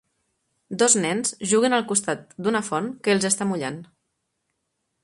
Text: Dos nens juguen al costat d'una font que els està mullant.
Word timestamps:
Dos 0.83 0.95
nens 1.03 1.35
juguen 1.51 1.77
al 1.79 1.85
costat 1.91 2.35
d'una 2.47 2.63
font 2.71 2.89
que 3.05 3.15
els 3.17 3.31
està 3.31 3.49
mullant. 3.53 3.83